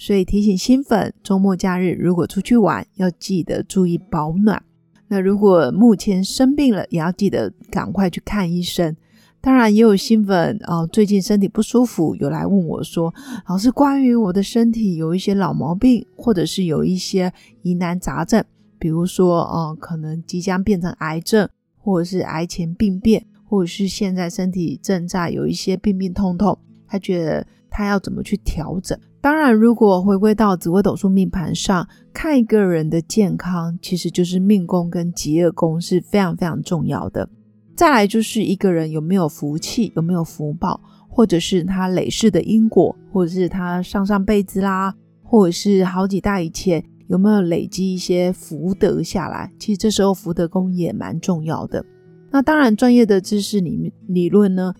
[0.00, 4.62] 所以提醒新粉，周末假日如果出去玩，要记得注意保暖。
[5.08, 8.96] 那如果目前生病了，也要记得赶快去看医生。
[9.42, 13.12] 当然，也有新粉啊，最近身体不舒服，有来问我说
[13.46, 18.42] ：“老师，关于我的身体有一些老毛病，或者是有一些疑难杂症，
[18.78, 37.28] 比如说，呃，可能即将变成癌症，或者是癌前病变，或者是现在身体正在有一些病病痛痛，他觉得他要怎么去调整？”当然，如果回归到紫微斗数命盘上看一个人的健康，其实就是命宫跟吉业宫是非常非常重要的。
[37.76, 49.52] 再来就是一个人有没有福气，有没有福报，或者是他累世的因果，或者是他上上辈子啦，或者是好几代以前有没有累积一些福德下来。
[49.58, 51.84] 其实这时候福德宫也蛮重要的。
[52.30, 54.72] 那当然，专业的知识理理论呢？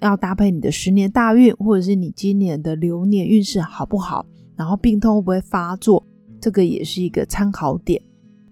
[0.00, 4.24] 要搭配你的十年大运，或者是你今年的流年运势好不好，
[4.56, 6.04] 然后病痛会不会发作，
[6.40, 8.00] 这个也是一个参考点。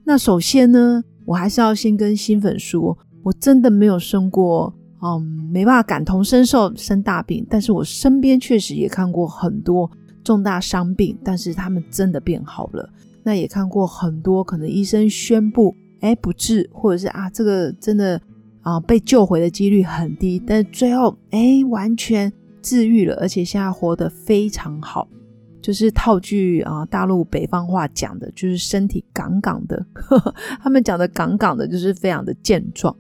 [0.05, 5.23] 那首先呢，我还是要先跟新粉说，我真的没有生过，嗯，
[5.53, 9.91] 没办法感同身受生大病，但是我身边确实也看过很多
[10.25, 12.91] 重大伤病，但是他们真的变好了。
[13.23, 18.21] 那也看过很多可能医生宣布，哎，不治，或者是啊，这个真的。
[18.67, 25.07] 啊，被救回的几率很低，但是最后哎，完全治愈了，而且现在活得非常好。
[25.63, 29.87] 就是套句啊，大陆北方话讲的，就是身体杠杠的。
[30.61, 32.93] 他们讲的杠杠的，就是非常的健壮。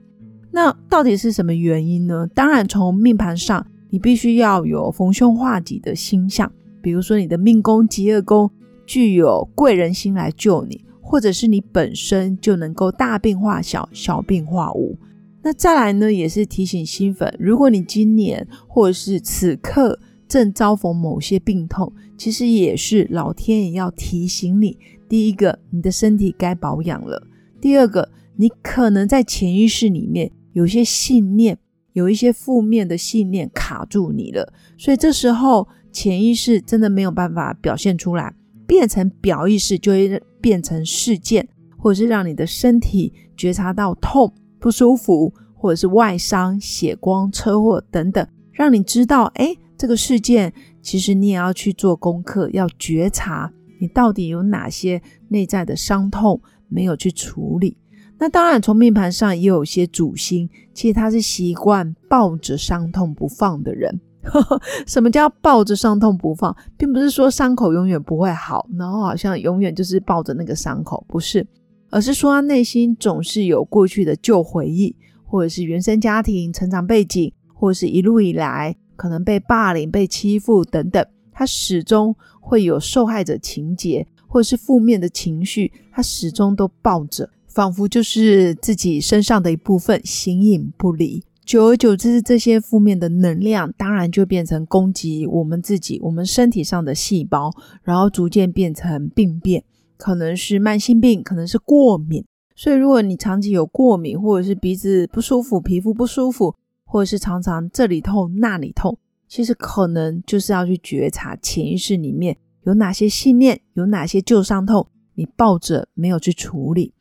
[0.52, 2.28] 那到底是什么原因呢？
[2.32, 6.48] 当然，从命盘上，你必须要有逢凶化吉的星象，
[6.80, 8.48] 比如说你的命宫、吉厄宫
[8.86, 14.96] 具有贵人星来救你，或者是你本身就能够大病化小，小病化无。
[15.46, 19.96] 那再来呢，也是提醒新粉，如果你今年或者是此刻
[20.26, 24.76] 正遭逢某些病痛，其实也是老天爷要提醒你：
[25.08, 27.16] 第一个，你的身体该保养了；
[27.60, 31.56] 第二个，你可能在潜意识里面有些信念，
[31.92, 38.34] 有一些负面的信念卡住你了，所以这时候潜意识真的没有办法表现出来，
[38.66, 41.46] 变成表意识就会变成事件，
[41.78, 44.34] 或者是让你的身体觉察到痛。
[44.66, 57.76] 不舒服，或者是外伤、血光、车祸等等，让你知道，哎，这个事件其实你也要去做功课，要觉察你到底有哪些内在的伤痛没有去处理。
[58.18, 64.00] 那当然，从命盘上也有些主星，其实他是习惯抱着伤痛不放的人。
[64.84, 71.46] 什么叫抱着伤痛不放，并不是说伤口永远不会好，然后好像永远就是抱着那个伤口，不是。
[71.96, 81.02] 而是说，他内心总是有过去的旧回忆，或者是原生家庭、成长背景，或者是一路以来可能被霸凌、被欺负等等，
[81.32, 91.24] 他始终会有受害者情节，或者是负面的情绪，他始终都抱着，仿佛就是自己身上的一部分，形影不离。
[91.46, 97.50] 久而久之，这些负面的能量，当然就变成攻击我们自己、我们身体上的细胞，
[97.82, 99.64] 然后逐渐变成病变。
[99.96, 102.24] 可能是慢性病，可能是过敏，
[102.54, 108.98] 所以如果你长期有过敏，或者是鼻子不舒服、皮肤不舒服，或者是常常这里痛那里痛，
[109.28, 116.92] 其实可能就是要去觉察潜意识里面有哪些信念，有哪些旧伤痛，你抱着没有去处理。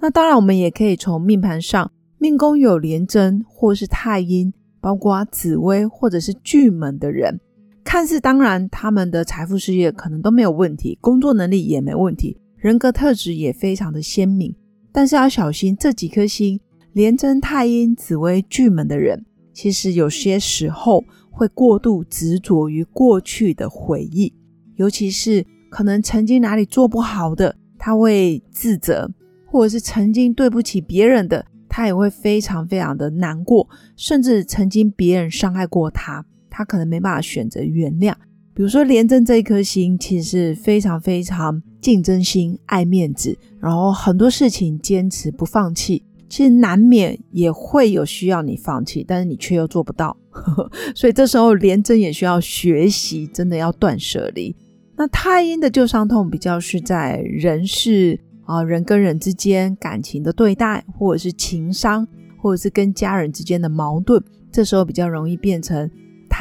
[0.00, 7.40] 那当然，我们也可以从命盘上，命宫有廉贞或是太阴，包括紫薇或者是巨门的人，
[7.84, 12.36] 看似当然他们的财富事业可能都没有问题，工作能力也没问题。
[12.62, 14.54] 人格特质也非常的鲜明，
[14.92, 16.60] 但是要小心这几颗星
[16.92, 24.32] 廉贞太阴紫薇巨门的人，其实有些时候会过度执着于过去的回忆，
[24.76, 29.10] 尤其是可能曾经哪里做不好的，他会自责，
[29.44, 38.14] 或者是曾经对不起别人的，他也会非常非常的难过，甚至曾经别人伤害过他，他可能没办法选择原谅。
[38.54, 46.04] 比如说廉贞这一颗星，其实是非常非常竞争心、爱面子，然后很多事情坚持不放弃。
[46.28, 50.16] 其实难免也会有需要你放弃，但是你却又做不到，
[50.96, 54.56] 所以这时候廉贞也需要学习，真的要断舍离。
[54.96, 62.06] 那太阴的旧伤痛比较是在人事啊，人跟人之间感情的对待，或者是情商，
[62.38, 65.90] 或者是跟家人之间的矛盾，这时候比较容易变成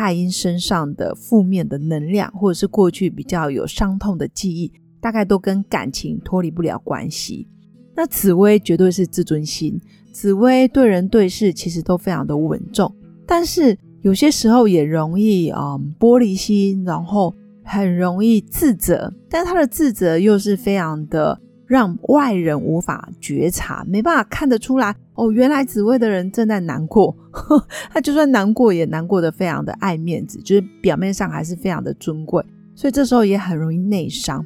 [0.01, 7.47] 太阴身上的负面的能量，或者是过去比较有伤痛的记忆，大概都跟感情脱离不了关系。
[7.95, 9.79] 那紫薇绝对是自尊心，
[10.11, 12.91] 紫薇对人对事其实都非常的稳重，
[13.27, 21.39] 但是有些时候也容易啊玻璃心，然后很容易自责，但他的自责又是非常的
[21.71, 27.15] 让外人无法觉察，没办法看得出来哦，原来紫薇的人正在难过，
[27.89, 32.43] 他就算难过也难过的非常的爱面子，就是表面上还是非常的尊贵，
[32.75, 34.45] 所以这时候也很容易内伤。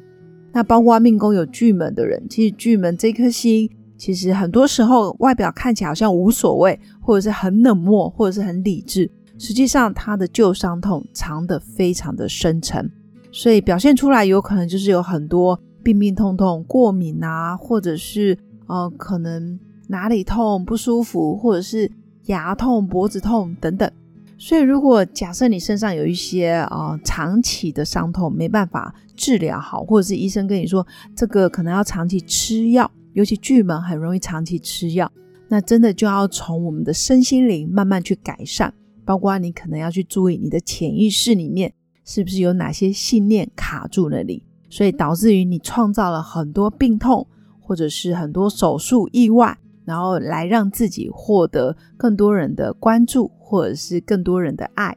[0.52, 3.68] 那包括命宫有巨门的人，其实巨门这颗星，
[3.98, 12.88] 其实很多时候外表看起来好像无所谓，或者是很冷漠，或者是很理智，实际上他的旧伤痛藏得非常的深沉，
[13.32, 18.36] 所以表现出来有可能就是有很多病病痛痛、过敏啊，或者是
[18.66, 19.56] 呃可能
[19.86, 21.88] 哪里痛不舒服，或者是
[22.24, 23.88] 牙痛、脖子痛等等。
[24.36, 30.84] 所以，如果假设你身上有一些啊长期的伤痛没办法治疗好，或者是医生跟你说
[31.14, 35.08] 这个可能要长期吃药，尤其巨门很容易长期吃药，
[35.46, 38.74] 那真的就要从我们的身心灵慢慢去改善，
[39.04, 41.72] 包括你可能要去注意你的潜意识里面
[42.04, 44.42] 是不是有哪些信念卡住那里，
[44.76, 47.26] 所以导致于你创造了很多病痛，
[47.58, 49.56] 或者是很多手术意外。
[49.86, 54.94] 然后来让自己获得更多人的关注，或者是更多人的爱。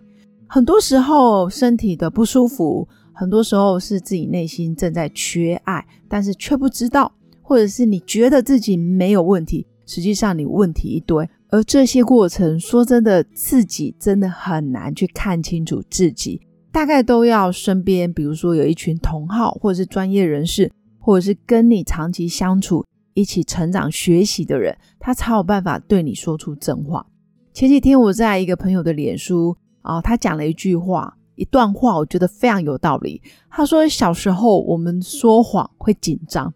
[0.48, 11.30] 很多时候身体的不舒服，很多时候是自己内心正在缺爱，但是却不知道，或者是你觉得自己没有问题，实际上你问题一堆。
[11.52, 22.86] 而这些过程，说真的，自己真的很难去看清楚自己，大概都要身边，比如说有一群同好，或者是专业人士，或者是跟你长期相处。
[23.16, 27.06] 一起成长学习的人，他才有办法对你说出真话。
[27.52, 33.22] 前几天我在一个朋友的脸书啊，他讲了一句话，一段话，我觉得非常有道理。
[33.50, 36.54] 他说：“小时候我们说谎会紧张，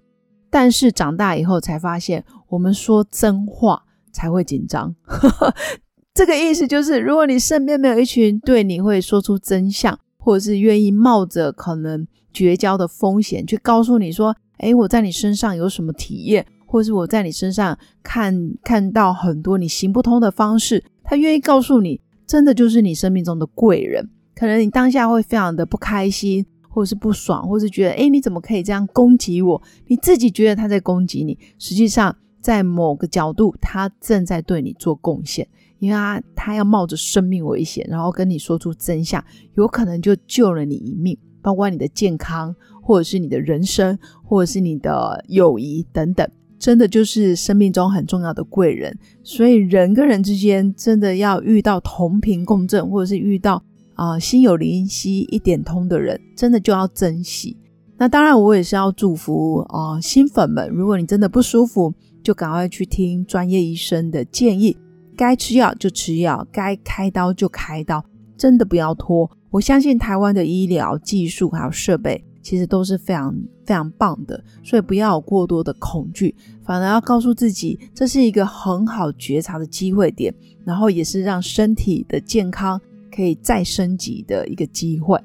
[0.49, 3.83] 但是长大以后才发现，我们说真话
[4.13, 4.95] 才会紧张。
[6.13, 14.35] ”这个意思就是，如果你身边没有一群对你会说出真相，或者是愿意冒着可能绝交的风险去告诉你说。
[14.57, 18.33] 哎，我在你身上有什么体验，或是我在你身上看
[18.63, 24.09] 看到很多你行不通的方式，他愿意告诉你，真的就是你生命中的贵人。
[24.33, 29.61] 可能你当下会非常的不开心，或者是不爽，或是觉得，哎，你怎么可以这样攻击我？
[29.87, 35.47] 你自己觉得他在攻击你，实际上在某个角度，他正在对你做贡献，
[35.79, 39.23] 因为他他要冒着生命危险，然后跟你说出真相，
[39.55, 42.55] 有可能就救了你一命，包括你的健康。
[42.85, 46.29] 或者是你的人生，或者是你的友谊等等，
[46.59, 48.93] 真的就是生命中很重要的贵人。
[49.23, 53.63] 所以人跟人之间真的要遇到同频共振，或者是遇到
[53.93, 57.55] 啊心有灵犀一点通的人，真的就要珍惜。
[57.97, 61.93] 那当然，我也是要祝福啊新粉们，如果你真的不舒服，
[62.23, 64.77] 就赶快去听专业医生的建议，
[65.17, 68.03] 该吃药就吃药，该开刀就开刀，
[68.37, 69.29] 真的不要拖。
[69.51, 72.23] 我相信台湾的医疗技术还有设备。
[72.43, 73.33] 其实都是非常
[73.65, 82.77] 非常棒的，所以不要有过多的恐惧，反而要告诉自己，这是一个很好觉察的机会点，然后也是让身体的健康
[83.15, 85.17] 可以再升级的一个机会。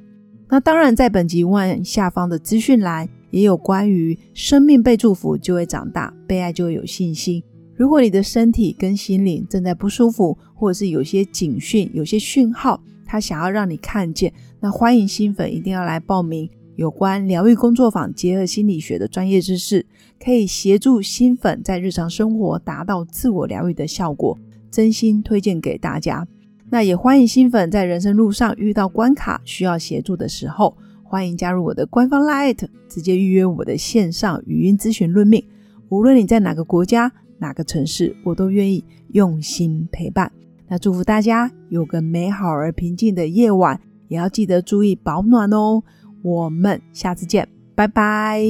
[0.48, 7.42] 那当然，在本集万下方的资讯栏也有关于生命被祝福就会长大，被爱就会有信心。
[7.74, 16.50] 如果你的身体跟心灵正在不舒服，或者是有些警讯、有些讯号，他想要让你看见，那欢迎新粉一定要来报名。
[16.74, 19.84] 有关疗愈工作坊，结合心理学的专业知识，
[20.22, 24.38] 可以协助新粉在日常生活达到自我疗愈的效果，
[24.70, 26.26] 真心推荐给大家。
[26.70, 30.76] 那也欢迎新粉在人生路上遇到关卡需要协助的时候，
[31.10, 35.42] 欢迎加入我的官方 Light，直接预约我的线上语音咨询论命。
[35.88, 38.84] 无论你在哪个国家、哪个城市，我都愿意
[39.14, 40.30] 用心陪伴。
[40.68, 45.82] 那祝福大家有个美好而平静的夜晚，也要记得注意保暖哦。
[46.20, 48.44] 我们下次见，拜拜！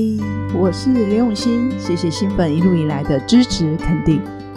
[0.52, 4.20] 我是刘永新，谢谢新粉一路以来的支持肯定。